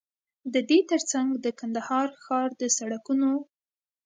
[0.53, 3.31] ددې تر څنګ د کندهار ښار د سړکونو